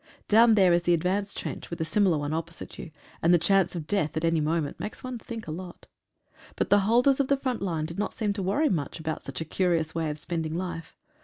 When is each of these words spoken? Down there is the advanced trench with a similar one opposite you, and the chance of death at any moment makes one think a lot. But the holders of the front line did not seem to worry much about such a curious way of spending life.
Down 0.27 0.55
there 0.55 0.73
is 0.73 0.81
the 0.81 0.95
advanced 0.95 1.37
trench 1.37 1.69
with 1.69 1.79
a 1.79 1.85
similar 1.85 2.17
one 2.17 2.33
opposite 2.33 2.79
you, 2.79 2.89
and 3.21 3.31
the 3.31 3.37
chance 3.37 3.75
of 3.75 3.85
death 3.85 4.17
at 4.17 4.25
any 4.25 4.41
moment 4.41 4.79
makes 4.79 5.03
one 5.03 5.19
think 5.19 5.45
a 5.45 5.51
lot. 5.51 5.85
But 6.55 6.71
the 6.71 6.79
holders 6.89 7.19
of 7.19 7.27
the 7.27 7.37
front 7.37 7.61
line 7.61 7.85
did 7.85 7.99
not 7.99 8.15
seem 8.15 8.33
to 8.33 8.41
worry 8.41 8.67
much 8.69 8.99
about 8.99 9.21
such 9.21 9.41
a 9.41 9.45
curious 9.45 9.93
way 9.93 10.09
of 10.09 10.17
spending 10.17 10.55
life. 10.55 10.95